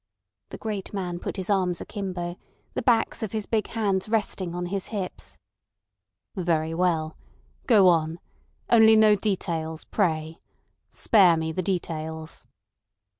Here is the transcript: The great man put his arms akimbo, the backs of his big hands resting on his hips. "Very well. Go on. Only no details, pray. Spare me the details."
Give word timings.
The 0.49 0.57
great 0.57 0.95
man 0.95 1.19
put 1.19 1.37
his 1.37 1.47
arms 1.47 1.79
akimbo, 1.79 2.35
the 2.73 2.81
backs 2.81 3.21
of 3.21 3.33
his 3.33 3.45
big 3.45 3.67
hands 3.67 4.09
resting 4.09 4.55
on 4.55 4.65
his 4.65 4.87
hips. 4.87 5.37
"Very 6.35 6.73
well. 6.73 7.15
Go 7.67 7.87
on. 7.87 8.19
Only 8.71 8.95
no 8.95 9.15
details, 9.15 9.83
pray. 9.85 10.39
Spare 10.89 11.37
me 11.37 11.51
the 11.51 11.61
details." 11.61 12.47